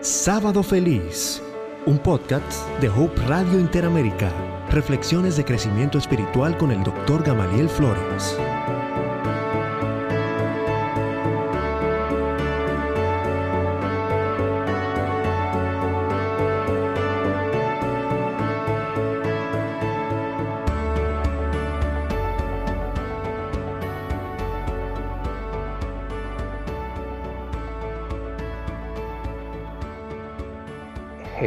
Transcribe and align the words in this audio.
Sábado 0.00 0.62
Feliz, 0.62 1.42
un 1.84 1.98
podcast 1.98 2.68
de 2.80 2.88
Hope 2.88 3.20
Radio 3.26 3.58
Interamérica. 3.58 4.32
Reflexiones 4.70 5.36
de 5.36 5.44
crecimiento 5.44 5.98
espiritual 5.98 6.56
con 6.56 6.70
el 6.70 6.84
Dr. 6.84 7.24
Gamaliel 7.24 7.68
Flores. 7.68 8.38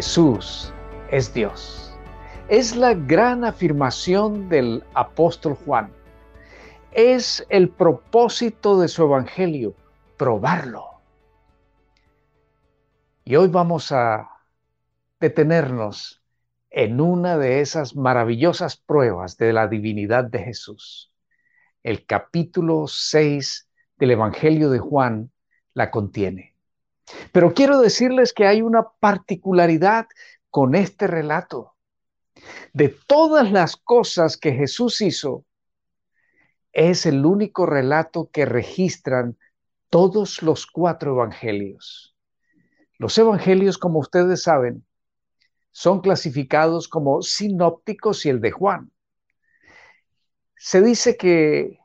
Jesús 0.02 0.74
es 1.12 1.32
Dios. 1.32 1.96
Es 2.50 2.76
la 2.76 2.96
gran 2.96 3.46
afirmación 3.46 4.50
del 4.50 4.84
apóstol 4.96 5.54
Juan. 5.54 5.94
Es 6.92 7.46
el 7.50 7.70
propósito 7.70 8.80
de 8.80 8.88
su 8.88 9.04
evangelio, 9.04 9.76
probarlo. 10.18 10.86
Y 13.26 13.36
hoy 13.36 13.50
vamos 13.50 13.92
a 13.92 14.28
detenernos 15.20 16.24
en 16.72 17.00
una 17.00 17.38
de 17.38 17.62
esas 17.62 17.96
maravillosas 17.96 18.78
pruebas 18.78 19.38
de 19.38 19.54
la 19.54 19.68
divinidad 19.68 20.24
de 20.24 20.40
Jesús. 20.40 21.14
El 21.84 22.08
capítulo 22.08 22.88
6 22.88 23.70
del 23.98 24.10
Evangelio 24.10 24.72
de 24.72 24.80
Juan 24.80 25.32
la 25.76 25.92
contiene. 25.92 26.51
Pero 27.32 27.54
quiero 27.54 27.80
decirles 27.80 28.34
que 28.34 28.48
hay 28.48 28.62
una 28.62 28.88
particularidad 29.00 30.08
con 30.50 30.76
este 30.76 31.08
relato. 31.08 31.76
De 32.74 32.90
todas 32.90 33.52
las 33.52 33.78
cosas 33.78 34.38
que 34.38 34.54
Jesús 34.54 35.02
hizo, 35.02 35.46
es 36.74 37.06
el 37.06 37.26
único 37.26 37.66
relato 37.66 38.30
que 38.32 38.46
registran 38.46 39.38
todos 39.90 40.42
los 40.42 40.66
cuatro 40.66 41.12
evangelios. 41.12 42.16
Los 42.98 43.18
evangelios, 43.18 43.78
como 43.78 44.00
ustedes 44.00 44.44
saben, 44.44 44.86
son 45.72 46.02
clasificados 46.02 46.88
como 46.88 47.22
sinópticos 47.22 48.26
y 48.26 48.30
el 48.30 48.42
de 48.42 48.52
Juan. 48.52 48.92
Se 50.56 50.82
dice 50.82 51.18
que 51.18 51.80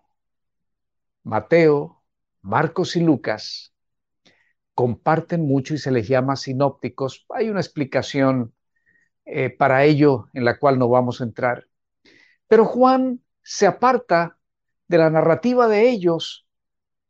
Mateo, 1.22 2.02
Marcos 2.42 2.94
y 2.94 3.00
Lucas 3.00 3.72
comparten 4.77 5.46
mucho 5.46 5.72
y 5.72 5.78
se 5.78 5.91
les 5.91 6.06
llama 6.06 6.36
sinópticos. 6.36 7.24
Hay 7.30 7.48
una 7.48 7.60
explicación 7.60 8.52
eh, 9.24 9.48
para 9.48 9.84
ello 9.84 10.28
en 10.34 10.44
la 10.44 10.58
cual 10.58 10.78
no 10.78 10.91
vamos 10.91 11.20
a 11.20 11.24
entrar. 11.24 11.66
Pero 12.46 12.66
Juan 12.66 13.22
se 13.42 13.66
aparta 13.66 14.38
de 14.86 14.98
la 14.98 15.08
narrativa 15.08 15.66
de 15.66 15.88
ellos 15.88 16.46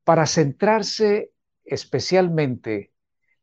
para 0.04 0.26
centrarse 0.26 1.32
especialmente 1.64 2.92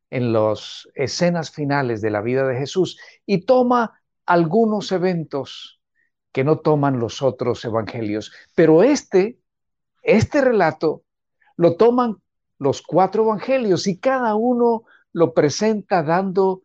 en 0.10 0.32
las 0.32 0.88
escenas 0.96 1.52
finales 1.52 2.00
de 2.00 2.12
la 2.12 2.22
vida 2.22 2.48
de 2.48 2.56
Jesús 2.56 2.98
y 3.26 3.46
toma 3.46 4.02
algunos 4.26 4.94
eventos 4.94 5.82
que 6.32 6.46
no 6.46 6.60
toman 6.60 6.98
los 6.98 7.22
otros 7.22 7.66
evangelios. 7.66 8.32
Pero 8.56 8.84
este, 8.84 9.38
este 10.02 10.40
relato 10.40 11.04
lo 11.58 11.76
toman 11.76 12.23
los 12.64 12.82
cuatro 12.82 13.24
evangelios 13.24 13.88
y 13.88 14.00
cada 14.00 14.36
uno 14.36 14.86
lo 15.12 15.34
presenta 15.34 16.02
dando 16.02 16.62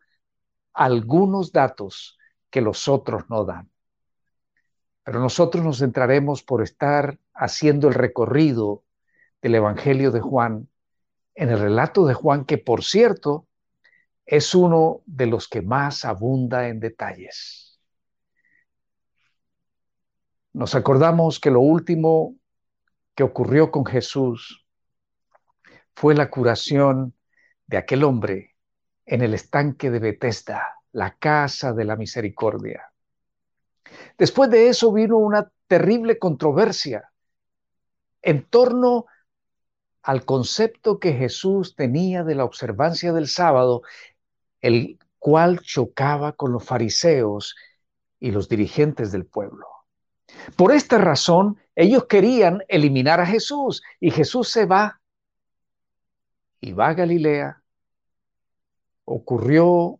algunos 0.73 1.51
datos 1.51 2.17
que 2.49 2.61
los 2.61 2.87
otros 2.87 3.29
no 3.29 3.43
dan. 3.43 3.69
Pero 5.03 5.19
nosotros 5.19 5.63
nos 5.63 5.79
centraremos 5.79 6.41
por 6.41 6.63
estar 6.63 7.19
haciendo 7.33 7.89
el 7.89 7.95
recorrido 7.95 8.83
del 9.41 9.55
Evangelio 9.55 10.11
de 10.11 10.21
Juan, 10.21 10.69
en 11.35 11.49
el 11.49 11.59
relato 11.59 12.05
de 12.05 12.13
Juan, 12.13 12.45
que 12.45 12.57
por 12.57 12.83
cierto 12.83 13.45
es 14.25 14.55
uno 14.55 15.01
de 15.05 15.25
los 15.25 15.49
que 15.49 15.61
más 15.61 16.05
abunda 16.05 16.69
en 16.69 16.79
detalles. 16.79 17.79
Nos 20.53 20.75
acordamos 20.75 21.39
que 21.39 21.51
lo 21.51 21.59
último 21.59 22.35
que 23.15 23.23
ocurrió 23.23 23.69
con 23.69 23.85
Jesús 23.85 24.65
fue 25.99 26.15
la 26.15 26.29
curación 26.29 27.13
de 27.67 27.75
aquel 27.75 28.05
hombre 28.05 28.55
en 29.05 29.21
el 29.21 29.33
estanque 29.33 29.91
de 29.91 29.99
Bethesda, 29.99 30.77
la 30.93 31.17
casa 31.17 31.73
de 31.73 31.83
la 31.83 31.97
misericordia. 31.97 32.93
Después 34.17 34.49
de 34.49 34.69
eso 34.69 34.93
vino 34.93 35.17
una 35.17 35.51
terrible 35.67 36.17
controversia 36.17 37.11
en 38.21 38.45
torno 38.45 39.07
al 40.01 40.23
concepto 40.23 40.99
que 40.99 41.11
Jesús 41.11 41.75
tenía 41.75 42.23
de 42.23 42.35
la 42.35 42.45
observancia 42.45 43.11
del 43.11 43.27
sábado, 43.27 43.81
el 44.61 44.99
cual 45.17 45.59
chocaba 45.59 46.31
con 46.31 46.53
los 46.53 46.63
fariseos 46.63 47.57
y 48.21 48.31
los 48.31 48.47
dirigentes 48.47 49.11
del 49.11 49.25
pueblo. 49.25 49.67
Por 50.55 50.71
esta 50.71 50.97
razón, 50.97 51.57
ellos 51.75 52.05
querían 52.05 52.63
eliminar 52.69 53.19
a 53.19 53.25
Jesús 53.25 53.83
y 53.99 54.11
Jesús 54.11 54.47
se 54.47 54.65
va 54.65 54.98
y 56.61 56.73
va 56.73 56.89
a 56.89 56.93
Galilea, 56.93 57.63
ocurrió 59.05 59.99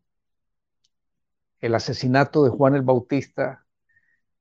el 1.59 1.75
asesinato 1.75 2.43
de 2.43 2.49
Juan 2.49 2.75
el 2.75 2.83
Bautista. 2.83 3.65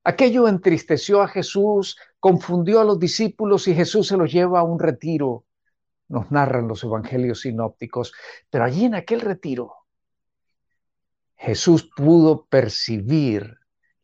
Aquello 0.03 0.47
entristeció 0.47 1.21
a 1.21 1.27
Jesús, 1.27 1.97
confundió 2.19 2.79
a 2.79 2.83
los 2.83 2.99
discípulos 2.99 3.67
y 3.67 3.75
Jesús 3.75 4.07
se 4.07 4.17
los 4.17 4.31
lleva 4.31 4.59
a 4.59 4.63
un 4.63 4.79
retiro, 4.79 5.45
nos 6.07 6.31
narran 6.31 6.67
los 6.67 6.83
evangelios 6.83 7.41
sinópticos. 7.41 8.13
Pero 8.49 8.63
allí 8.63 8.85
en 8.85 8.95
aquel 8.95 9.21
retiro, 9.21 9.73
Jesús 11.35 11.89
pudo 11.95 12.45
percibir 12.45 13.57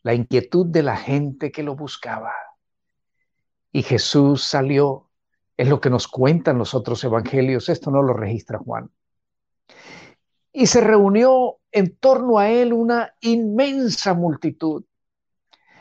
la 0.03 0.13
inquietud 0.13 0.67
de 0.67 0.83
la 0.83 0.97
gente 0.97 1.51
que 1.51 1.63
lo 1.63 1.75
buscaba. 1.75 2.33
Y 3.71 3.83
Jesús 3.83 4.43
salió 4.43 5.04
es 5.57 5.67
lo 5.67 5.79
que 5.79 5.89
nos 5.89 6.07
cuentan 6.07 6.57
los 6.57 6.73
otros 6.73 7.03
evangelios, 7.03 7.69
esto 7.69 7.91
no 7.91 8.01
lo 8.01 8.13
registra 8.13 8.59
Juan. 8.59 8.89
Y 10.51 10.67
se 10.67 10.81
reunió 10.81 11.57
en 11.71 11.95
torno 11.97 12.39
a 12.39 12.49
él 12.49 12.73
una 12.73 13.13
inmensa 13.21 14.13
multitud. 14.13 14.85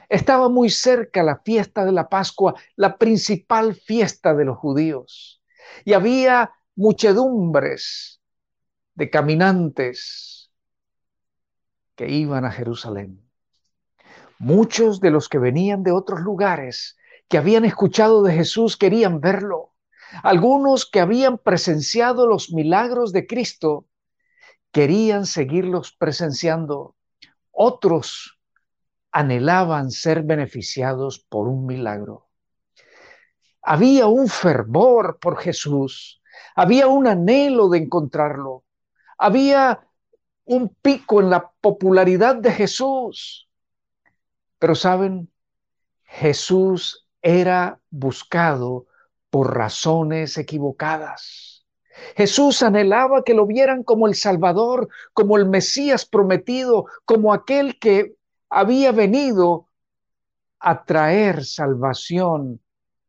Estaba 0.08 0.48
muy 0.48 0.70
cerca 0.70 1.22
la 1.22 1.38
fiesta 1.38 1.84
de 1.84 1.92
la 1.92 2.08
Pascua, 2.08 2.54
la 2.76 2.98
principal 2.98 3.74
fiesta 3.74 4.34
de 4.34 4.44
los 4.44 4.58
judíos. 4.58 5.42
Y 5.84 5.92
había 5.92 6.52
muchedumbres 6.76 8.20
de 8.94 9.10
caminantes 9.10 10.52
que 11.94 12.08
iban 12.08 12.44
a 12.44 12.50
Jerusalén. 12.50 13.20
Muchos 14.38 15.00
de 15.00 15.10
los 15.10 15.28
que 15.28 15.38
venían 15.38 15.82
de 15.84 15.92
otros 15.92 16.20
lugares 16.20 16.96
que 17.28 17.38
habían 17.38 17.64
escuchado 17.64 18.22
de 18.22 18.32
Jesús 18.32 18.76
querían 18.76 19.20
verlo. 19.20 19.72
Algunos 20.22 20.88
que 20.88 21.00
habían 21.00 21.38
presenciado 21.38 22.26
los 22.26 22.52
milagros 22.52 23.12
de 23.12 23.26
Cristo 23.26 23.86
querían 24.70 25.26
seguirlos 25.26 25.92
presenciando. 25.92 26.96
Otros 27.50 28.38
anhelaban 29.10 29.90
ser 29.90 30.22
beneficiados 30.22 31.20
por 31.20 31.48
un 31.48 31.66
milagro. 31.66 32.28
Había 33.62 34.06
un 34.06 34.28
fervor 34.28 35.18
por 35.20 35.38
Jesús, 35.38 36.20
había 36.54 36.86
un 36.88 37.06
anhelo 37.06 37.68
de 37.68 37.78
encontrarlo, 37.78 38.64
había 39.16 39.88
un 40.44 40.68
pico 40.82 41.20
en 41.20 41.30
la 41.30 41.50
popularidad 41.60 42.36
de 42.36 42.52
Jesús. 42.52 43.48
Pero 44.58 44.74
saben, 44.74 45.32
Jesús 46.02 47.03
era 47.24 47.80
buscado 47.90 48.86
por 49.30 49.56
razones 49.56 50.36
equivocadas. 50.36 51.64
Jesús 52.16 52.62
anhelaba 52.62 53.24
que 53.24 53.32
lo 53.32 53.46
vieran 53.46 53.82
como 53.82 54.06
el 54.06 54.14
Salvador, 54.14 54.88
como 55.14 55.38
el 55.38 55.48
Mesías 55.48 56.04
prometido, 56.04 56.84
como 57.06 57.32
aquel 57.32 57.78
que 57.78 58.14
había 58.50 58.92
venido 58.92 59.68
a 60.60 60.84
traer 60.84 61.46
salvación 61.46 62.60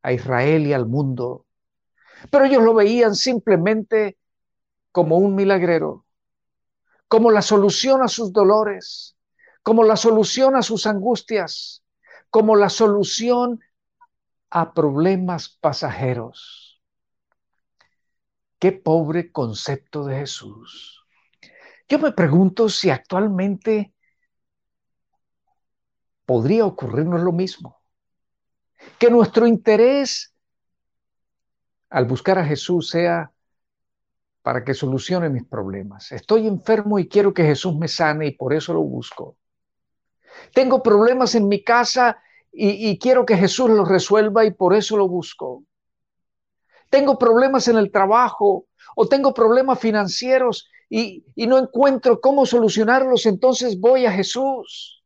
a 0.01 0.13
Israel 0.13 0.65
y 0.65 0.71
al 0.71 0.85
mundo. 0.85 1.45
Pero 2.31 2.45
ellos 2.45 2.63
lo 2.63 2.73
veían 2.73 3.15
simplemente 3.15 4.17
como 4.93 5.17
un 5.17 5.35
milagrero, 5.35 6.05
como 7.09 7.31
la 7.31 7.41
solución 7.41 8.01
a 8.01 8.07
sus 8.07 8.31
dolores, 8.31 9.17
como 9.61 9.83
la 9.83 9.97
solución 9.97 10.55
a 10.55 10.61
sus 10.61 10.87
angustias, 10.87 11.83
como 12.29 12.55
la 12.55 12.69
solución 12.69 13.59
a 14.55 14.73
problemas 14.73 15.49
pasajeros. 15.49 16.81
Qué 18.57 18.71
pobre 18.71 19.29
concepto 19.29 20.05
de 20.05 20.15
Jesús. 20.19 21.05
Yo 21.89 21.99
me 21.99 22.13
pregunto 22.13 22.69
si 22.69 22.89
actualmente 22.89 23.93
podría 26.25 26.65
ocurrirnos 26.65 27.19
lo 27.19 27.33
mismo. 27.33 27.81
Que 28.97 29.09
nuestro 29.09 29.45
interés 29.45 30.33
al 31.89 32.05
buscar 32.05 32.39
a 32.39 32.45
Jesús 32.45 32.87
sea 32.87 33.33
para 34.41 34.63
que 34.63 34.73
solucione 34.73 35.27
mis 35.27 35.43
problemas. 35.43 36.13
Estoy 36.13 36.47
enfermo 36.47 36.97
y 36.97 37.09
quiero 37.09 37.33
que 37.33 37.43
Jesús 37.43 37.75
me 37.75 37.89
sane 37.89 38.27
y 38.27 38.31
por 38.31 38.53
eso 38.53 38.73
lo 38.73 38.83
busco. 38.83 39.35
Tengo 40.53 40.81
problemas 40.81 41.35
en 41.35 41.49
mi 41.49 41.61
casa 41.61 42.21
y, 42.57 42.97
quiero 42.99 43.25
que 43.25 43.37
Jesús 43.37 43.69
los 43.69 43.87
resuelva 43.87 44.45
y 44.45 44.51
por 44.51 44.73
eso 44.73 44.97
lo 44.97 45.07
busco. 45.07 45.63
Tengo 46.89 47.17
problemas 47.17 47.67
en 47.67 47.77
el 47.77 47.91
trabajo 47.91 48.67
o 48.95 49.07
tengo 49.07 49.33
problemas 49.33 49.79
financieros 49.79 50.69
y, 50.89 51.25
y 51.35 51.47
no 51.47 51.57
encuentro 51.57 52.21
cómo 52.21 52.45
solucionarlos, 52.45 53.25
entonces 53.25 53.79
voy 53.79 54.05
a 54.05 54.11
Jesús. 54.11 55.03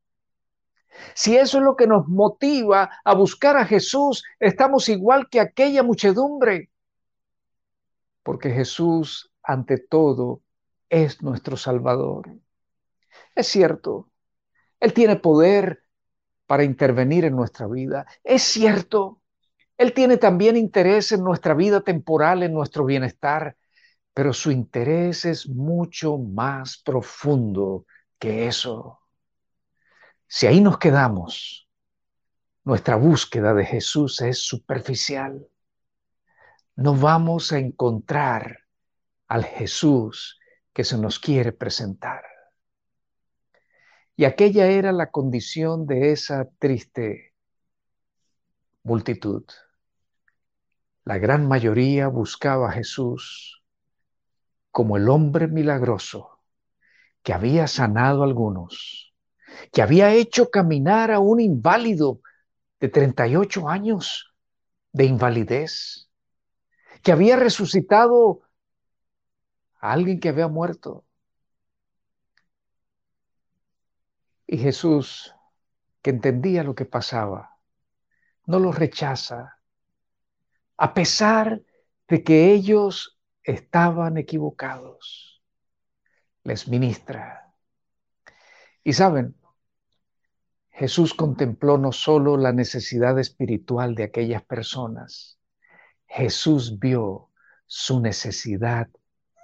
Si 1.16 1.38
eso 1.38 1.57
es 1.57 1.63
lo 1.63 1.75
que 1.75 1.88
nos 1.88 2.07
motiva 2.07 2.90
a 3.04 3.16
buscar 3.16 3.57
a 3.57 3.66
Jesús, 3.66 4.24
estamos 4.40 4.90
igual 4.90 5.30
que 5.30 5.40
aquella 5.40 5.81
muchedumbre. 5.81 6.69
Porque 8.22 8.51
Jesús 8.51 9.30
ante 9.50 9.80
todo, 9.80 10.44
es 10.90 11.24
nuestro 11.24 11.57
Salvador. 11.57 12.30
Es 13.34 13.48
cierto, 13.48 14.12
Él 14.80 14.94
tiene 14.94 15.16
poder 15.16 15.84
para 16.50 16.63
intervenir 16.63 17.25
en 17.25 17.36
nuestra 17.36 17.68
vida. 17.68 18.07
Es 18.24 18.42
cierto, 18.42 19.22
Él 19.78 19.94
tiene 19.94 20.18
también 20.18 20.57
interés 20.57 21.12
en 21.12 21.24
nuestra 21.24 21.54
vida 21.54 21.81
temporal, 21.81 22.42
en 22.42 22.54
nuestro 22.54 22.86
bienestar, 22.86 23.56
pero 24.16 24.34
su 24.34 24.50
interés 24.50 25.25
es 25.25 25.48
mucho 25.48 26.18
más 26.18 26.81
profundo 26.84 27.86
que 28.18 28.48
eso. 28.48 29.00
Si 30.25 30.48
ahí 30.48 30.60
nos 30.60 30.80
quedamos, 30.80 31.69
nuestra 32.63 32.96
búsqueda 32.96 33.54
de 33.54 33.66
Jesús 33.68 34.19
es 34.22 34.40
superficial. 34.40 35.48
No 36.75 36.96
vamos 36.96 37.51
a 37.51 37.60
encontrar 37.60 38.62
al 39.28 39.46
Jesús 39.46 40.40
que 40.74 40.84
se 40.84 40.98
nos 40.98 41.19
quiere 41.19 41.51
presentar. 41.51 42.28
Y 44.19 44.25
aquella 44.25 44.68
era 44.68 44.92
la 44.92 45.12
condición 45.12 45.88
de 45.88 46.12
esa 46.12 46.50
triste 46.60 47.33
multitud. 48.83 49.45
La 51.06 51.18
gran 51.18 51.48
mayoría 51.48 52.10
buscaba 52.10 52.68
a 52.68 52.74
Jesús 52.74 53.63
como 54.71 54.98
el 54.98 55.07
hombre 55.07 55.48
milagroso 55.48 56.42
que 57.24 57.31
había 57.31 57.66
sanado 57.68 58.21
a 58.21 58.25
algunos, 58.25 59.13
que 59.71 59.81
había 59.81 60.13
hecho 60.13 60.50
caminar 60.50 61.12
a 61.12 61.19
un 61.19 61.39
inválido 61.39 62.19
de 62.81 62.89
38 62.89 63.69
años 63.69 64.36
de 64.92 65.06
invalidez, 65.06 66.10
que 67.04 67.13
había 67.13 67.38
resucitado 67.38 68.42
a 69.80 69.94
alguien 69.94 70.19
que 70.19 70.27
había 70.27 70.50
muerto. 70.50 71.06
Y 74.51 74.57
Jesús, 74.57 75.36
que 76.01 76.10
entendía 76.10 76.63
lo 76.63 76.74
que 76.74 76.86
pasaba, 76.86 77.60
no 78.48 78.57
los 78.57 78.75
rechaza, 78.75 79.60
a 80.75 80.96
pesar 80.96 81.62
de 82.07 82.24
que 82.24 82.51
ellos 82.51 83.19
estaban 83.44 84.18
equivocados. 84.18 85.44
Les 86.44 86.68
ministra. 86.68 87.54
Y 88.84 88.94
saben, 88.94 89.36
Jesús 90.72 91.13
contempló 91.13 91.78
no 91.78 91.92
solo 91.92 92.36
la 92.36 92.51
necesidad 92.51 93.19
espiritual 93.19 93.94
de 93.94 94.06
aquellas 94.06 94.42
personas, 94.42 95.38
Jesús 96.07 96.80
vio 96.80 97.30
su 97.68 98.01
necesidad 98.01 98.90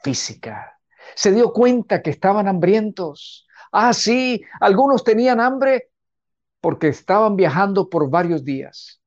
física. 0.01 0.79
Se 1.13 1.31
dio 1.31 1.53
cuenta 1.53 2.01
que 2.01 2.09
estaban 2.09 2.47
hambrientos. 2.47 3.44
Ah, 3.77 3.91
sí, 3.91 4.41
algunos 4.61 5.03
tenían 5.03 5.41
hambre 5.41 5.91
porque 6.61 6.87
estaban 6.87 7.35
viajando 7.35 7.89
por 7.89 8.09
varios 8.09 8.45
días. 8.45 9.01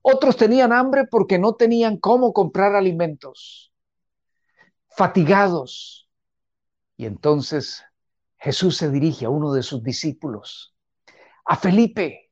Otros 0.00 0.38
tenían 0.38 0.72
hambre 0.72 1.04
porque 1.10 1.38
no 1.38 1.56
tenían 1.56 1.98
cómo 1.98 2.32
comprar 2.32 2.74
alimentos. 2.74 3.70
Fatigados. 4.88 6.08
Y 6.96 7.04
entonces 7.04 7.84
Jesús 8.38 8.78
se 8.78 8.90
dirige 8.90 9.26
a 9.26 9.28
uno 9.28 9.52
de 9.52 9.62
sus 9.62 9.82
discípulos, 9.82 10.74
a 11.44 11.56
Felipe, 11.56 12.30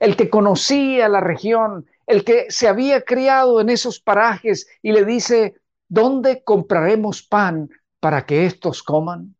el 0.00 0.16
que 0.16 0.30
conocía 0.30 1.08
la 1.08 1.20
región, 1.20 1.86
el 2.08 2.24
que 2.24 2.50
se 2.50 2.66
había 2.66 3.02
criado 3.02 3.60
en 3.60 3.68
esos 3.68 4.00
parajes, 4.00 4.66
y 4.82 4.90
le 4.90 5.04
dice, 5.04 5.54
¿dónde 5.86 6.42
compraremos 6.42 7.22
pan 7.22 7.70
para 8.00 8.26
que 8.26 8.46
estos 8.46 8.82
coman? 8.82 9.36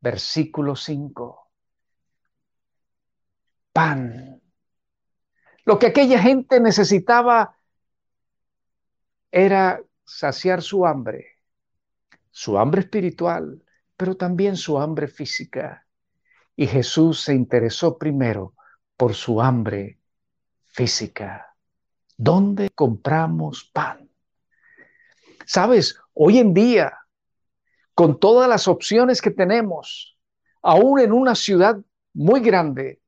Versículo 0.00 0.76
5. 0.76 1.50
Pan. 3.72 4.40
Lo 5.64 5.78
que 5.78 5.86
aquella 5.88 6.20
gente 6.20 6.60
necesitaba 6.60 7.56
era 9.30 9.82
saciar 10.04 10.62
su 10.62 10.86
hambre, 10.86 11.26
su 12.30 12.58
hambre 12.58 12.82
espiritual, 12.82 13.62
pero 13.96 14.16
también 14.16 14.56
su 14.56 14.78
hambre 14.78 15.08
física. 15.08 15.86
Y 16.54 16.66
Jesús 16.66 17.22
se 17.22 17.34
interesó 17.34 17.98
primero 17.98 18.54
por 18.96 19.14
su 19.14 19.42
hambre 19.42 19.98
física. 20.64 21.54
¿Dónde 22.16 22.70
compramos 22.70 23.70
pan? 23.72 24.08
Sabes, 25.44 26.00
hoy 26.14 26.38
en 26.38 26.54
día, 26.54 26.96
con 27.96 28.20
todas 28.20 28.46
las 28.46 28.68
opciones 28.68 29.22
que 29.22 29.30
tenemos, 29.30 30.18
aún 30.60 31.00
en 31.00 31.14
una 31.14 31.34
ciudad 31.34 31.78
muy 32.12 32.40
grande, 32.40 33.00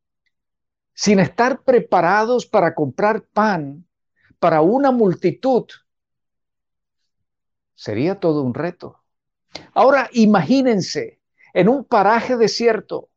sin 0.94 1.20
estar 1.20 1.62
preparados 1.62 2.46
para 2.46 2.74
comprar 2.74 3.20
pan 3.20 3.86
para 4.38 4.62
una 4.62 4.90
multitud, 4.90 5.66
sería 7.74 8.18
todo 8.18 8.42
un 8.42 8.54
reto. 8.54 9.04
Ahora 9.74 10.08
imagínense 10.12 11.20
en 11.52 11.68
un 11.68 11.84
paraje 11.84 12.38
desierto, 12.38 13.10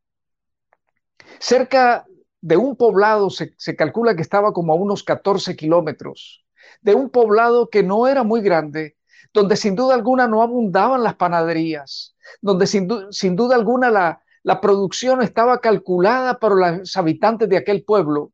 cerca 1.40 2.06
de 2.42 2.58
un 2.58 2.76
poblado, 2.76 3.30
se, 3.30 3.56
calcula 3.78 4.14
que 4.18 4.24
estaba 4.24 4.52
como 4.52 4.74
a 4.74 4.76
unos 4.76 5.04
14 5.04 5.56
kilómetros, 5.56 6.46
de 6.82 6.96
un 6.96 7.10
poblado 7.10 7.70
que 7.70 7.82
no 7.82 8.08
era 8.08 8.24
muy 8.24 8.42
grande, 8.42 8.98
donde 9.34 9.56
sin 9.56 9.76
duda 9.76 9.96
alguna 9.96 10.28
no 10.28 10.42
abundaban 10.42 11.04
las 11.04 11.16
panaderías, 11.16 12.16
donde 12.42 12.68
sin, 12.68 12.88
duda 12.88 13.56
alguna 13.56 13.90
la, 13.90 14.22
la 14.44 14.62
producción 14.62 15.22
estaba 15.22 15.60
calculada 15.60 16.40
para 16.40 16.78
los 16.78 16.98
habitantes 16.98 17.48
de 17.50 17.58
aquel 17.58 17.84
pueblo, 17.84 18.32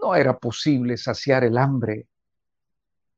no 0.00 0.14
era 0.14 0.38
posible 0.38 0.96
saciar 0.96 1.44
el 1.44 1.56
hambre 1.56 2.06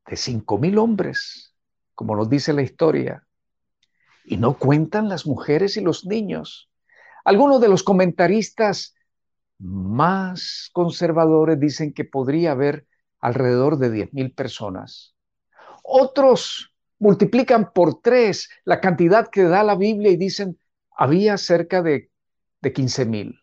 de 0.06 0.16
cinco 0.16 0.58
mil 0.58 0.78
hombres, 0.78 1.52
como 1.94 2.14
nos 2.14 2.30
dice 2.30 2.52
la 2.52 2.62
historia. 2.62 3.26
Y 4.24 4.36
no 4.36 4.58
cuentan 4.58 5.08
las 5.08 5.26
mujeres 5.26 5.76
y 5.76 5.80
los 5.80 6.04
niños. 6.04 6.70
Algunos 7.24 7.60
de 7.60 7.68
los 7.68 7.82
comentaristas 7.82 8.94
más 9.58 10.70
conservadores 10.72 11.58
dicen 11.58 11.92
que 11.92 12.04
podría 12.04 12.52
haber 12.52 12.86
alrededor 13.20 13.78
de 13.78 13.90
diez 13.90 14.12
mil 14.12 14.32
personas. 14.32 15.15
Otros 15.88 16.72
multiplican 16.98 17.72
por 17.72 18.00
tres 18.00 18.48
la 18.64 18.80
cantidad 18.80 19.28
que 19.28 19.44
da 19.44 19.62
la 19.62 19.76
Biblia 19.76 20.10
y 20.10 20.16
dicen, 20.16 20.58
había 20.96 21.38
cerca 21.38 21.82
de, 21.82 22.10
de 22.60 22.72
15 22.72 23.04
mil, 23.04 23.40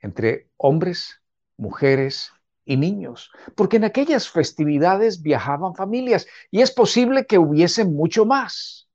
entre 0.00 0.48
hombres, 0.56 1.20
mujeres 1.56 2.30
y 2.64 2.76
niños, 2.76 3.30
porque 3.56 3.78
en 3.78 3.84
aquellas 3.84 4.28
festividades 4.28 5.22
viajaban 5.22 5.74
familias 5.74 6.26
y 6.50 6.60
es 6.60 6.70
posible 6.70 7.26
que 7.26 7.38
hubiese 7.38 7.84
mucho 7.84 8.24
más. 8.24 8.88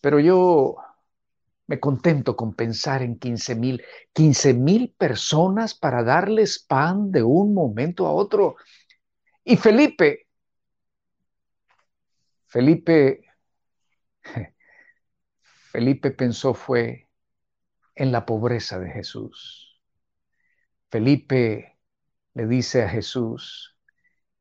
Pero 0.00 0.20
yo 0.20 0.76
me 1.66 1.80
contento 1.80 2.36
con 2.36 2.54
pensar 2.54 3.02
en 3.02 3.18
15 3.18 3.54
mil, 3.56 3.82
15 4.12 4.54
mil 4.54 4.94
personas 4.96 5.74
para 5.74 6.04
darles 6.04 6.58
pan 6.60 7.10
de 7.10 7.22
un 7.22 7.54
momento 7.54 8.06
a 8.06 8.12
otro. 8.12 8.56
Y 9.48 9.56
Felipe, 9.56 10.26
Felipe, 12.46 13.20
Felipe 15.70 16.10
pensó 16.10 16.52
fue 16.52 17.08
en 17.94 18.10
la 18.10 18.26
pobreza 18.26 18.80
de 18.80 18.90
Jesús. 18.90 19.80
Felipe 20.90 21.78
le 22.34 22.48
dice 22.48 22.82
a 22.82 22.88
Jesús, 22.88 23.76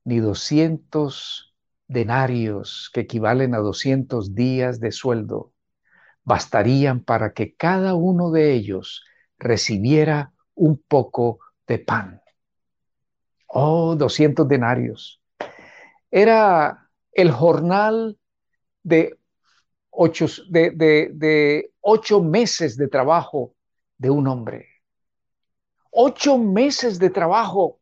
ni 0.05 0.17
200 0.17 1.55
denarios 1.87 2.89
que 2.91 3.01
equivalen 3.01 3.53
a 3.53 3.59
200 3.59 4.33
días 4.33 4.79
de 4.79 4.91
sueldo 4.91 5.53
bastarían 6.23 7.03
para 7.03 7.33
que 7.33 7.55
cada 7.55 7.93
uno 7.93 8.31
de 8.31 8.53
ellos 8.53 9.05
recibiera 9.37 10.33
un 10.55 10.81
poco 10.81 11.41
de 11.67 11.77
pan. 11.77 12.23
Oh, 13.57 13.95
200 13.95 14.49
denarios. 14.49 15.21
Era 16.11 16.89
el 17.13 17.31
jornal 17.31 18.19
de 18.83 19.17
ocho, 19.89 20.27
meses 22.21 22.75
de 22.75 22.87
trabajo 22.89 23.55
de 23.97 24.09
un 24.09 24.27
hombre. 24.27 24.67
Ocho 25.89 26.37
meses 26.37 26.99
de 26.99 27.09
trabajo 27.09 27.79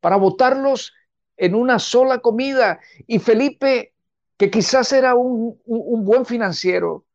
para 0.00 0.16
botarlos 0.16 0.92
en 1.38 1.54
una 1.54 1.78
sola 1.78 2.18
comida. 2.18 2.78
Y 3.06 3.20
Felipe, 3.20 3.94
que 4.36 4.50
quizás 4.50 4.92
era 4.92 5.14
un, 5.14 5.58
un, 5.64 6.04
buen 6.04 6.26
financiero, 6.26 7.06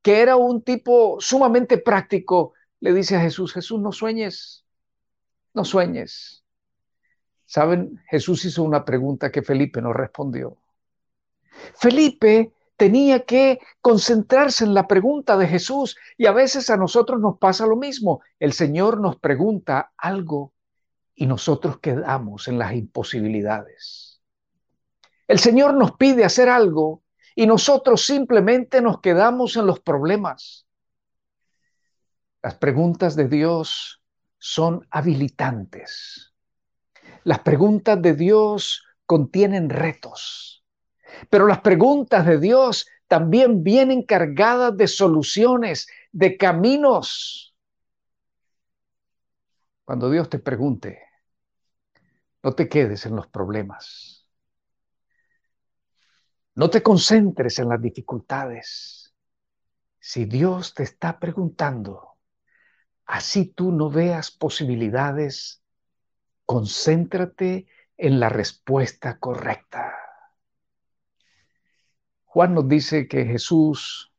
que 0.00 0.22
era 0.22 0.36
un 0.36 0.62
tipo 0.62 1.18
sumamente 1.20 1.76
práctico, 1.76 2.54
le 2.80 2.94
dice 2.94 3.16
a 3.16 3.20
Jesús, 3.20 3.52
Jesús, 3.52 3.82
no 3.82 3.92
sueñes, 3.92 4.64
no 5.52 5.66
sueñes. 5.66 6.41
Saben, 7.52 8.02
Jesús 8.08 8.46
hizo 8.46 8.62
una 8.62 8.82
pregunta 8.82 9.30
que 9.30 9.42
Felipe 9.42 9.82
no 9.82 9.92
respondió. 9.92 10.56
Felipe 11.74 12.54
tenía 12.78 13.26
que 13.26 13.60
concentrarse 13.82 14.64
en 14.64 14.72
la 14.72 14.88
pregunta 14.88 15.36
de 15.36 15.46
Jesús 15.46 15.98
y 16.16 16.24
a 16.24 16.32
veces 16.32 16.70
a 16.70 16.78
nosotros 16.78 17.20
nos 17.20 17.36
pasa 17.36 17.66
lo 17.66 17.76
mismo. 17.76 18.22
El 18.40 18.54
Señor 18.54 19.02
nos 19.02 19.18
pregunta 19.18 19.92
algo 19.98 20.54
y 21.14 21.26
nosotros 21.26 21.78
quedamos 21.78 22.48
en 22.48 22.58
las 22.58 22.72
imposibilidades. 22.72 24.22
El 25.28 25.38
Señor 25.38 25.74
nos 25.74 25.92
pide 25.98 26.24
hacer 26.24 26.48
algo 26.48 27.02
y 27.34 27.46
nosotros 27.46 28.06
simplemente 28.06 28.80
nos 28.80 29.02
quedamos 29.02 29.58
en 29.58 29.66
los 29.66 29.78
problemas. 29.80 30.66
Las 32.42 32.54
preguntas 32.54 33.14
de 33.14 33.28
Dios 33.28 34.02
son 34.38 34.86
habilitantes. 34.90 36.31
Las 37.24 37.40
preguntas 37.40 38.00
de 38.02 38.14
Dios 38.14 38.84
contienen 39.06 39.70
retos, 39.70 40.64
pero 41.30 41.46
las 41.46 41.60
preguntas 41.60 42.26
de 42.26 42.38
Dios 42.38 42.86
también 43.06 43.62
vienen 43.62 44.02
cargadas 44.04 44.76
de 44.76 44.88
soluciones, 44.88 45.88
de 46.10 46.36
caminos. 46.36 47.54
Cuando 49.84 50.10
Dios 50.10 50.28
te 50.28 50.38
pregunte, 50.38 51.02
no 52.42 52.54
te 52.54 52.68
quedes 52.68 53.06
en 53.06 53.14
los 53.14 53.28
problemas. 53.28 54.26
No 56.54 56.68
te 56.70 56.82
concentres 56.82 57.58
en 57.58 57.68
las 57.68 57.80
dificultades. 57.80 59.14
Si 59.98 60.24
Dios 60.24 60.74
te 60.74 60.82
está 60.82 61.18
preguntando, 61.18 62.18
así 63.06 63.46
tú 63.46 63.72
no 63.72 63.90
veas 63.90 64.30
posibilidades, 64.30 65.61
concéntrate 66.52 67.66
en 67.96 68.20
la 68.20 68.28
respuesta 68.28 69.18
correcta. 69.18 69.94
Juan 72.26 72.52
nos 72.52 72.68
dice 72.68 73.08
que 73.08 73.24
Jesús 73.24 74.12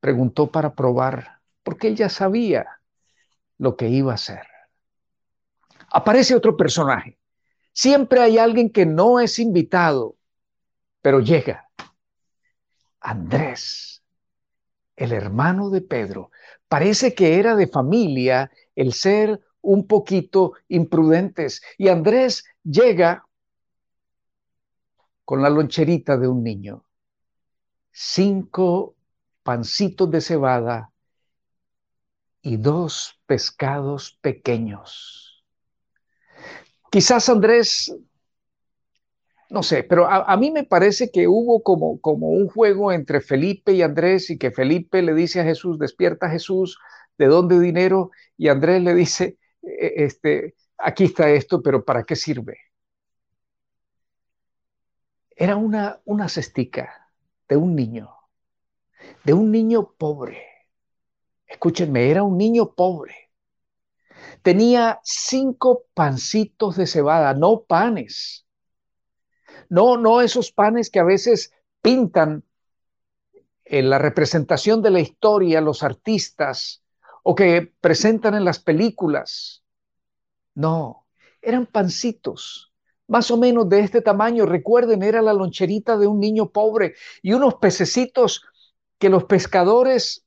preguntó 0.00 0.50
para 0.50 0.74
probar, 0.74 1.42
porque 1.62 1.88
él 1.88 1.96
ya 1.96 2.08
sabía 2.08 2.80
lo 3.58 3.76
que 3.76 3.88
iba 3.88 4.12
a 4.12 4.14
hacer. 4.14 4.46
Aparece 5.90 6.34
otro 6.34 6.56
personaje, 6.56 7.18
Siempre 7.74 8.22
hay 8.22 8.38
alguien 8.38 8.70
que 8.70 8.86
no 8.86 9.20
es 9.20 9.38
invitado, 9.38 10.16
pero 11.02 11.20
llega. 11.20 11.68
Andrés, 13.00 14.02
el 14.96 15.12
hermano 15.12 15.68
de 15.68 15.82
Pedro. 15.82 16.30
Parece 16.68 17.14
que 17.14 17.38
era 17.38 17.54
de 17.54 17.66
familia 17.66 18.50
el 18.74 18.94
ser 18.94 19.40
un 19.66 19.86
poquito 19.86 20.52
imprudentes. 20.68 21.60
Y 21.76 21.88
Andrés 21.88 22.44
llega 22.62 23.26
con 25.24 25.42
la 25.42 25.50
loncherita 25.50 26.16
de 26.16 26.28
un 26.28 26.42
niño. 26.42 26.84
Cinco 27.90 28.94
pancitos 29.42 30.10
de 30.10 30.20
cebada 30.20 30.92
y 32.42 32.56
dos 32.58 33.20
pescados 33.26 34.18
pequeños. 34.20 35.44
Quizás 36.90 37.28
Andrés, 37.28 37.92
no 39.50 39.64
sé, 39.64 39.82
pero 39.82 40.06
a, 40.08 40.36
mí 40.36 40.52
me 40.52 40.62
parece 40.62 41.10
que 41.10 41.26
hubo 41.26 41.64
como, 41.64 42.00
como 42.00 42.28
un 42.28 42.48
juego 42.48 42.92
entre 42.92 43.20
Felipe 43.20 43.72
y 43.72 43.82
Andrés 43.82 44.30
y 44.30 44.38
que 44.38 44.52
Felipe 44.52 45.02
le 45.02 45.12
dice 45.12 45.40
a 45.40 45.44
Jesús, 45.44 45.78
despierta 45.78 46.30
Jesús, 46.30 46.78
¿de 47.18 47.26
dónde 47.26 47.58
dinero? 47.58 48.12
Y 48.36 48.48
Andrés 48.48 48.80
le 48.82 48.94
dice, 48.94 49.38
este, 49.66 50.54
aquí 50.78 51.04
está 51.04 51.30
esto, 51.30 51.62
pero 51.62 51.84
¿para 51.84 52.04
qué 52.04 52.16
sirve? 52.16 52.58
Era 55.34 55.56
una, 55.56 56.00
una 56.04 56.28
cestica 56.28 57.10
de 57.48 57.56
un 57.56 57.74
niño, 57.74 58.10
de 59.24 59.34
un 59.34 59.50
niño 59.50 59.92
pobre. 59.98 60.42
Escúchenme, 61.46 62.10
era 62.10 62.22
un 62.22 62.38
niño 62.38 62.74
pobre 62.74 63.26
tenía 64.46 65.00
cinco 65.02 65.86
pancitos 65.92 66.76
de 66.76 66.86
cebada, 66.86 67.34
no 67.34 67.62
panes. 67.62 68.46
No, 69.68 69.96
no 69.96 70.20
esos 70.20 70.52
panes 70.52 70.88
que 70.88 71.00
a 71.00 71.04
veces 71.04 71.52
pintan 71.82 72.44
en 73.64 73.90
la 73.90 73.98
representación 73.98 74.82
de 74.82 74.90
la 74.90 75.00
historia 75.00 75.60
los 75.60 75.82
artistas 75.82 76.84
o 77.28 77.34
que 77.34 77.72
presentan 77.80 78.34
en 78.34 78.44
las 78.44 78.60
películas. 78.60 79.64
No, 80.54 81.08
eran 81.42 81.66
pancitos, 81.66 82.72
más 83.08 83.32
o 83.32 83.36
menos 83.36 83.68
de 83.68 83.80
este 83.80 84.00
tamaño. 84.00 84.46
Recuerden, 84.46 85.02
era 85.02 85.20
la 85.22 85.32
loncherita 85.32 85.98
de 85.98 86.06
un 86.06 86.20
niño 86.20 86.50
pobre 86.50 86.94
y 87.22 87.32
unos 87.32 87.56
pececitos 87.56 88.44
que 89.00 89.08
los 89.08 89.24
pescadores 89.24 90.24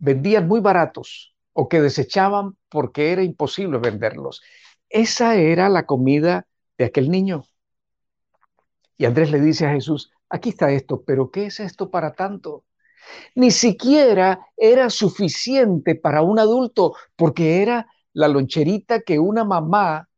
vendían 0.00 0.48
muy 0.48 0.58
baratos 0.58 1.36
o 1.52 1.68
que 1.68 1.80
desechaban 1.80 2.56
porque 2.68 3.12
era 3.12 3.22
imposible 3.22 3.78
venderlos. 3.78 4.42
Esa 4.88 5.36
era 5.36 5.68
la 5.68 5.86
comida 5.86 6.48
de 6.78 6.86
aquel 6.86 7.12
niño. 7.12 7.44
Y 8.96 9.04
Andrés 9.04 9.30
le 9.30 9.40
dice 9.40 9.66
a 9.66 9.72
Jesús, 9.72 10.10
aquí 10.28 10.48
está 10.48 10.72
esto, 10.72 11.04
pero 11.06 11.30
¿qué 11.30 11.46
es 11.46 11.60
esto 11.60 11.92
para 11.92 12.14
tanto? 12.14 12.64
Ni 13.34 13.50
siquiera 13.50 14.46
era 14.56 14.90
suficiente 14.90 15.94
para 15.94 16.22
un 16.22 16.38
adulto 16.38 16.94
porque 17.16 17.62
era 17.62 17.86
la 18.12 18.28
loncherita 18.28 19.00
que 19.02 19.18
una 19.18 19.44
mamá 19.44 20.08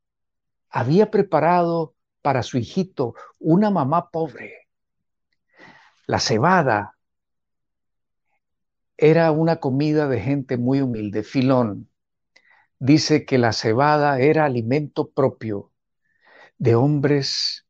había 0.70 1.10
preparado 1.10 1.94
para 2.22 2.42
su 2.42 2.58
hijito, 2.58 3.14
una 3.38 3.70
mamá 3.70 4.10
pobre. 4.10 4.68
La 6.06 6.18
cebada 6.18 6.96
era 8.96 9.30
una 9.32 9.56
comida 9.56 10.08
de 10.08 10.20
gente 10.20 10.56
muy 10.56 10.80
humilde. 10.80 11.22
Filón 11.22 11.88
dice 12.78 13.24
que 13.24 13.38
la 13.38 13.52
cebada 13.52 14.20
era 14.20 14.44
alimento 14.44 15.10
propio 15.10 15.72
de 16.58 16.74
hombres 16.74 17.66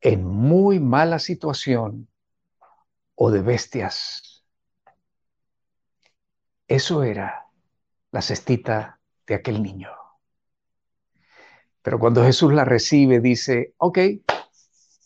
en 0.00 0.24
muy 0.26 0.80
mala 0.80 1.18
situación 1.18 2.08
o 3.14 3.30
de 3.30 3.42
bestias. 3.42 4.44
Eso 6.66 7.02
era 7.02 7.46
la 8.10 8.22
cestita 8.22 9.00
de 9.26 9.34
aquel 9.34 9.62
niño. 9.62 9.90
Pero 11.82 11.98
cuando 11.98 12.24
Jesús 12.24 12.52
la 12.52 12.64
recibe, 12.64 13.20
dice, 13.20 13.74
ok, 13.78 13.98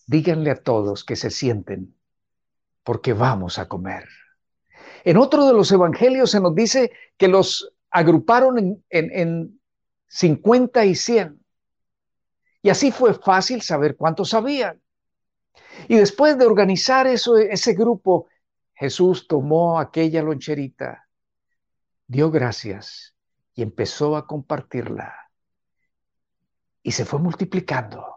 díganle 0.06 0.50
a 0.50 0.62
todos 0.62 1.04
que 1.04 1.16
se 1.16 1.30
sienten, 1.30 1.96
porque 2.84 3.12
vamos 3.12 3.58
a 3.58 3.66
comer. 3.66 4.06
En 5.04 5.16
otro 5.16 5.46
de 5.46 5.52
los 5.52 5.70
evangelios 5.72 6.30
se 6.30 6.40
nos 6.40 6.54
dice 6.54 6.92
que 7.16 7.28
los 7.28 7.72
agruparon 7.90 8.58
en, 8.58 8.84
en, 8.90 9.60
50 10.08 10.84
y 10.84 10.94
100. 10.94 11.44
Y 12.62 12.70
así 12.70 12.92
fue 12.92 13.14
fácil 13.14 13.62
saber 13.62 13.96
cuántos 13.96 14.30
sabían. 14.30 14.80
Y 15.88 15.96
después 15.96 16.38
de 16.38 16.46
organizar 16.46 17.06
eso, 17.06 17.36
ese 17.36 17.74
grupo, 17.74 18.28
Jesús 18.74 19.26
tomó 19.26 19.78
aquella 19.78 20.22
loncherita, 20.22 21.08
dio 22.06 22.30
gracias 22.30 23.14
y 23.54 23.62
empezó 23.62 24.16
a 24.16 24.26
compartirla. 24.26 25.14
Y 26.82 26.92
se 26.92 27.04
fue 27.04 27.18
multiplicando 27.18 28.16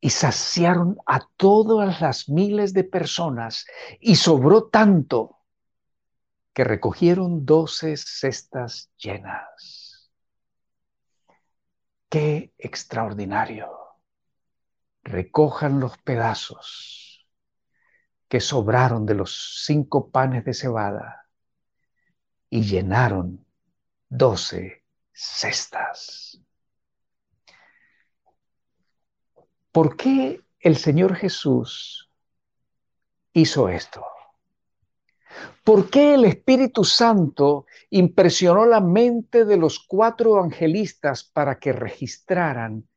y 0.00 0.10
saciaron 0.10 0.98
a 1.06 1.20
todas 1.36 2.00
las 2.00 2.28
miles 2.28 2.72
de 2.72 2.84
personas 2.84 3.66
y 4.00 4.16
sobró 4.16 4.64
tanto 4.64 5.38
que 6.52 6.64
recogieron 6.64 7.46
doce 7.46 7.96
cestas 7.96 8.90
llenas. 8.98 10.10
¡Qué 12.08 12.52
extraordinario! 12.58 13.81
Recojan 15.02 15.80
los 15.80 15.98
pedazos 15.98 17.28
que 18.28 18.40
sobraron 18.40 19.04
de 19.04 19.14
los 19.14 19.62
cinco 19.66 20.10
panes 20.10 20.44
de 20.44 20.54
cebada 20.54 21.28
y 22.48 22.62
llenaron 22.62 23.44
doce 24.08 24.84
cestas. 25.12 26.40
¿Por 29.70 29.96
qué 29.96 30.40
el 30.60 30.76
Señor 30.76 31.14
Jesús 31.14 32.10
hizo 33.32 33.68
esto? 33.68 34.04
¿Por 35.64 35.88
qué 35.90 36.14
el 36.14 36.24
Espíritu 36.24 36.84
Santo 36.84 37.66
impresionó 37.90 38.66
la 38.66 38.80
mente 38.80 39.44
de 39.44 39.56
los 39.56 39.78
cuatro 39.78 40.38
evangelistas 40.38 41.24
para 41.24 41.58
que 41.58 41.72
registraran 41.72 42.88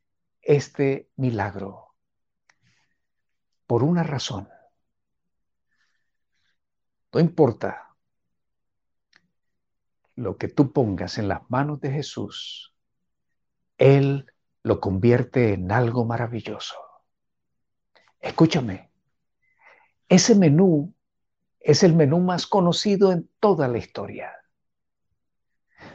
este 0.42 1.10
milagro? 1.16 1.85
Por 3.68 3.84
una 3.84 4.04
razón. 4.04 4.48
No 7.14 7.20
importa 7.20 7.96
lo 10.16 10.38
que 10.38 10.48
tú 10.48 10.72
pongas 10.72 11.18
en 11.18 11.28
las 11.28 11.50
manos 11.50 11.80
de 11.82 11.92
Jesús, 11.92 12.76
Él 13.78 14.32
lo 14.64 14.80
convierte 14.80 15.54
en 15.54 15.72
algo 15.72 16.06
maravilloso. 16.06 16.76
Escúchame, 18.20 18.92
ese 20.10 20.36
menú 20.36 20.94
es 21.60 21.84
el 21.84 21.94
menú 21.94 22.20
más 22.20 22.48
conocido 22.48 23.12
en 23.12 23.30
toda 23.40 23.68
la 23.68 23.78
historia. 23.78 24.32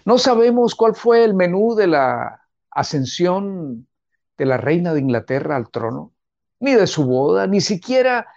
No 0.05 0.19
sabemos 0.19 0.75
cuál 0.75 0.95
fue 0.95 1.25
el 1.25 1.35
menú 1.35 1.75
de 1.75 1.87
la 1.87 2.49
ascensión 2.71 3.89
de 4.37 4.47
la 4.47 4.57
reina 4.57 4.95
de 4.95 5.01
Inglaterra 5.01 5.57
al 5.57 5.71
trono, 5.71 6.13
ni 6.61 6.75
de 6.75 6.87
su 6.87 7.05
boda, 7.05 7.47
ni 7.47 7.61
siquiera 7.61 8.29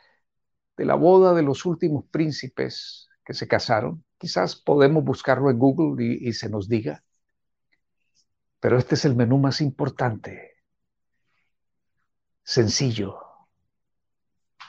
de 0.78 0.86
la 0.86 0.96
boda 0.96 1.34
de 1.34 1.44
los 1.44 1.66
últimos 1.66 2.06
príncipes 2.06 3.10
que 3.24 3.34
se 3.34 3.48
casaron. 3.48 4.04
Quizás 4.18 4.56
podemos 4.56 5.04
buscarlo 5.04 5.50
en 5.50 5.60
Google 5.60 6.04
y, 6.04 6.34
se 6.34 6.50
nos 6.50 6.68
diga. 6.68 7.04
Pero 8.60 8.78
este 8.78 8.96
es 8.96 9.04
el 9.06 9.16
menú 9.16 9.38
más 9.38 9.60
importante. 9.60 10.54
Sencillo, 12.44 13.20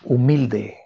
humilde, 0.02 0.78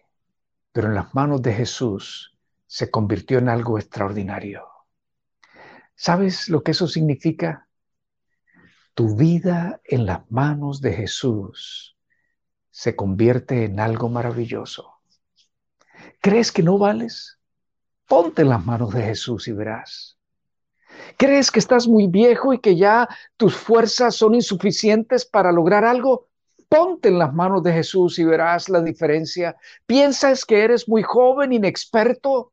pero 0.72 0.88
en 0.88 0.94
las 0.94 1.14
manos 1.14 1.40
de 1.42 1.54
Jesús 1.54 2.36
se 2.66 2.90
convirtió 2.90 3.38
en 3.38 3.48
algo 3.48 3.78
extraordinario. 3.78 4.66
¿Sabes 5.94 6.48
lo 6.48 6.62
que 6.62 6.72
eso 6.72 6.86
significa? 6.86 7.66
Tu 8.94 9.16
vida 9.16 9.80
en 9.84 10.04
las 10.04 10.30
manos 10.30 10.80
de 10.82 10.92
Jesús 10.92 11.97
se 12.78 12.94
convierte 12.94 13.64
en 13.64 13.80
algo 13.80 14.08
maravilloso. 14.08 15.00
¿Crees 16.20 16.52
que 16.52 16.62
no 16.62 16.78
vales? 16.78 17.40
Ponte 18.06 18.42
en 18.42 18.50
las 18.50 18.64
manos 18.64 18.94
de 18.94 19.02
Jesús 19.02 19.48
y 19.48 19.52
verás. 19.52 20.16
¿Crees 21.16 21.50
que 21.50 21.58
estás 21.58 21.88
muy 21.88 22.06
viejo 22.06 22.52
y 22.52 22.60
que 22.60 22.76
ya 22.76 23.08
tus 23.36 23.56
fuerzas 23.56 24.14
son 24.14 24.36
insuficientes 24.36 25.26
para 25.26 25.50
lograr 25.50 25.84
algo? 25.84 26.28
Ponte 26.68 27.08
en 27.08 27.18
las 27.18 27.34
manos 27.34 27.64
de 27.64 27.72
Jesús 27.72 28.16
y 28.20 28.24
verás 28.24 28.68
la 28.68 28.80
diferencia. 28.80 29.56
¿Piensas 29.84 30.44
que 30.44 30.62
eres 30.62 30.88
muy 30.88 31.02
joven, 31.02 31.52
inexperto? 31.52 32.52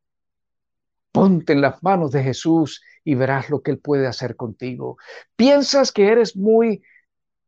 Ponte 1.11 1.53
en 1.53 1.61
las 1.61 1.83
manos 1.83 2.09
de 2.09 2.23
Jesús 2.23 2.81
y 3.03 3.13
verás 3.13 3.51
lo 3.51 3.61
que 3.61 3.69
Él 3.69 3.77
puede 3.77 4.07
hacer 4.07 4.35
contigo. 4.35 4.97
¿Piensas 5.35 5.91
que 5.91 6.07
eres 6.07 6.35
muy, 6.35 6.81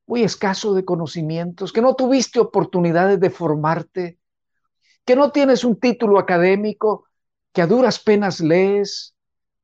muy 0.08 0.24
escaso 0.24 0.74
de 0.74 0.86
conocimientos, 0.86 1.72
que 1.72 1.82
no 1.82 1.96
tuviste 1.96 2.40
oportunidades 2.40 3.20
de 3.20 3.30
formarte, 3.30 4.18
que 5.06 5.16
no 5.16 5.32
tienes 5.32 5.64
un 5.64 5.80
título 5.80 6.18
académico, 6.18 7.06
que 7.54 7.62
a 7.62 7.68
duras 7.68 8.00
penas 8.00 8.40
lees, 8.40 9.16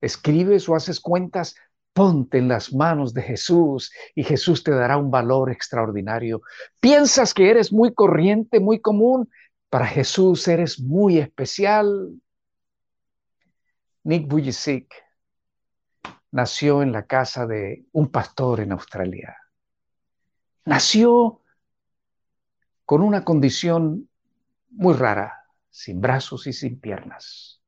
escribes 0.02 0.68
o 0.68 0.76
haces 0.76 1.00
cuentas? 1.00 1.56
Ponte 1.94 2.40
en 2.40 2.48
las 2.48 2.74
manos 2.74 3.14
de 3.14 3.22
Jesús 3.22 3.92
y 4.16 4.24
Jesús 4.24 4.64
te 4.64 4.72
dará 4.72 4.98
un 4.98 5.12
valor 5.12 5.52
extraordinario. 5.52 6.42
Piensas 6.80 7.34
que 7.34 7.50
eres 7.50 7.72
muy 7.72 7.94
corriente, 7.94 8.60
muy 8.60 8.82
común. 8.82 9.30
Para 9.70 9.86
Jesús 9.86 10.48
eres 10.48 10.80
muy 10.80 11.20
especial. 11.20 12.10
Nick 14.04 14.28
Vujicic 14.28 14.94
nació 16.32 16.82
en 16.82 16.92
la 16.92 17.06
casa 17.06 17.46
de 17.46 17.86
un 17.92 18.10
pastor 18.10 18.60
en 18.60 18.72
Australia. 18.72 19.38
Nació 20.66 21.42
con 22.86 23.02
una 23.02 23.24
condición 23.24 24.10
muy 24.70 24.94
rara, 24.94 25.46
sin 25.70 26.02
brazos 26.02 26.48
y 26.48 26.54
sin 26.54 26.80
piernas. 26.80 27.62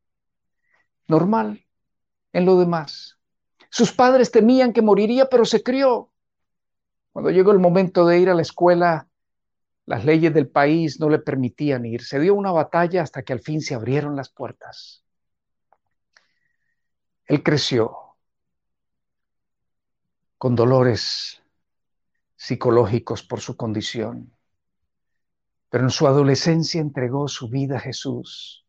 Normal 1.07 1.65
en 2.33 2.45
lo 2.45 2.59
demás 2.59 3.15
sus 3.75 3.91
padres 3.91 4.31
temían 4.31 4.71
que 4.71 4.81
moriría, 4.81 5.25
pero 5.29 5.43
se 5.43 5.61
crió. 5.61 6.09
Cuando 7.11 7.29
llegó 7.29 7.51
el 7.51 7.59
momento 7.59 8.05
de 8.05 8.19
ir 8.19 8.29
a 8.29 8.33
la 8.33 8.41
escuela, 8.41 9.09
las 9.85 10.05
leyes 10.05 10.33
del 10.33 10.47
país 10.47 10.97
no 11.01 11.09
le 11.09 11.19
permitían 11.19 11.85
ir. 11.85 12.01
Se 12.01 12.17
dio 12.21 12.35
una 12.35 12.53
batalla 12.53 13.01
hasta 13.01 13.23
que 13.23 13.33
al 13.33 13.41
fin 13.41 13.59
se 13.59 13.75
abrieron 13.75 14.15
las 14.15 14.29
puertas. 14.29 15.03
Él 17.25 17.43
creció 17.43 18.15
con 20.37 20.55
dolores 20.55 21.43
psicológicos 22.45 23.23
por 23.23 23.39
su 23.39 23.57
condición, 23.57 24.31
pero 25.69 25.85
en 25.85 25.89
su 25.89 26.05
adolescencia 26.05 26.79
entregó 26.79 27.27
su 27.27 27.49
vida 27.49 27.77
a 27.77 27.79
Jesús 27.79 28.67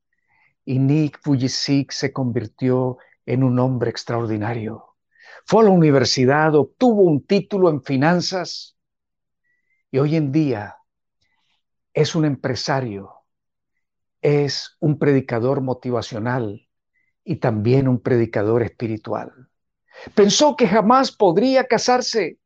y 0.65 0.79
Nick 0.79 1.21
Fujisik 1.21 1.93
se 1.93 2.11
convirtió 2.11 2.97
en 3.27 3.45
un 3.45 3.59
hombre 3.59 3.91
extraordinario. 3.91 4.97
Fue 5.45 5.63
a 5.63 5.67
la 5.67 5.73
universidad, 5.73 6.55
obtuvo 6.55 7.03
un 7.03 7.27
título 7.27 7.69
en 7.69 7.83
finanzas 7.83 8.79
y 9.91 9.99
hoy 9.99 10.17
en 10.17 10.33
día 10.33 10.77
es 11.93 12.15
un 12.15 12.25
empresario, 12.25 13.13
es 14.23 14.79
un 14.81 14.99
predicador 14.99 15.61
motivacional 15.61 16.67
y 17.25 17.37
también 17.37 17.89
un 17.89 18.01
predicador 18.01 18.63
espiritual. 18.63 19.51
Pensó 20.15 20.57
que 20.57 20.67
jamás 20.67 21.13
podría 21.13 21.65
casarse, 21.65 22.39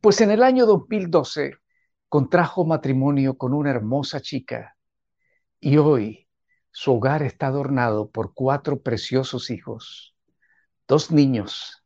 pues 0.00 0.20
en 0.20 0.30
el 0.30 0.42
año 0.42 0.66
2012 0.66 1.54
contrajo 2.08 2.64
matrimonio 2.64 3.36
con 3.36 3.54
una 3.54 3.70
hermosa 3.70 4.20
chica 4.20 4.76
y 5.60 5.78
hoy 5.78 6.28
su 6.70 6.94
hogar 6.94 7.22
está 7.22 7.48
adornado 7.48 8.10
por 8.10 8.34
cuatro 8.34 8.82
preciosos 8.82 9.50
hijos, 9.50 10.14
dos 10.86 11.10
niños 11.10 11.84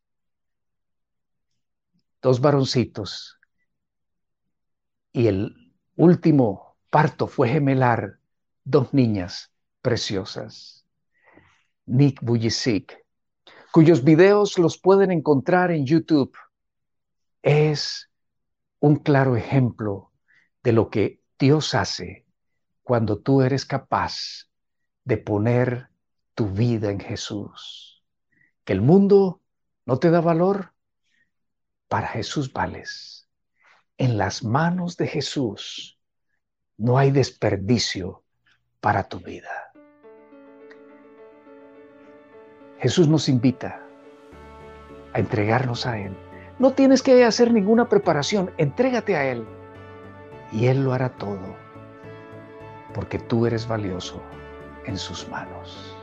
dos 2.23 2.41
varoncitos. 2.41 3.39
Y 5.13 5.27
el 5.27 5.55
último 5.97 6.77
parto 6.91 7.27
fue 7.27 7.49
gemelar, 7.49 8.19
dos 8.65 8.93
niñas 8.93 9.53
preciosas. 9.83 10.87
Nick 11.87 12.21
Bujicic, 12.23 13.05
cuyos 13.73 14.05
videos 14.05 14.59
los 14.59 14.79
pueden 14.79 15.11
encontrar 15.11 15.71
en 15.71 15.87
YouTube, 15.87 16.37
es 17.43 18.11
un 18.81 18.97
claro 18.97 19.37
ejemplo 19.37 20.13
de 20.63 20.73
lo 20.73 20.91
que 20.91 21.21
Dios 21.39 21.75
hace 21.75 22.27
cuando 22.83 23.21
tú 23.21 23.43
eres 23.43 23.65
capaz 23.65 24.49
de 25.05 25.19
poner 25.19 25.89
tu 26.35 26.49
vida 26.49 26.91
en 26.91 27.01
Jesús. 27.01 28.05
Que 28.65 28.73
el 28.73 28.81
mundo 28.81 29.43
no 29.87 29.99
te 29.99 30.11
da 30.11 30.21
valor, 30.21 30.75
para 31.89 32.09
Jesús 32.09 32.53
vales. 32.53 33.29
En 33.97 34.19
las 34.19 34.45
manos 34.45 34.97
de 34.97 35.09
Jesús 35.09 35.99
no 36.77 36.99
hay 36.99 37.11
desperdicio 37.11 38.25
para 38.81 39.09
tu 39.09 39.19
vida. 39.19 39.73
Jesús 42.79 43.09
nos 43.09 43.29
invita 43.29 43.83
a 45.13 45.19
entregarnos 45.19 45.85
a 45.87 45.99
Él. 45.99 46.28
No 46.59 46.73
tienes 46.73 47.03
que 47.03 47.25
hacer 47.25 47.53
ninguna 47.53 47.89
preparación, 47.89 48.51
entrégate 48.57 49.17
a 49.17 49.25
Él 49.25 49.47
y 50.51 50.67
Él 50.67 50.83
lo 50.83 50.93
hará 50.93 51.11
todo, 51.11 51.55
porque 52.95 53.21
tú 53.21 53.47
eres 53.47 53.69
valioso 53.69 54.21
en 54.85 54.99
sus 54.99 55.29
manos. 55.29 55.95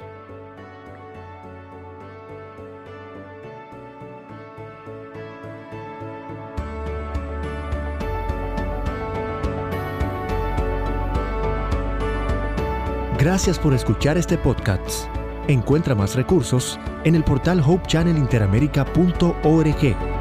Gracias 13.19 13.59
por 13.59 13.73
escuchar 13.73 14.17
este 14.17 14.37
podcast. 14.37 15.09
Encuentra 15.47 15.95
más 15.95 16.15
recursos 16.15 16.79
en 17.03 17.15
el 17.15 17.23
portal 17.23 17.59
hopechannelinteramerica.org 17.59 20.14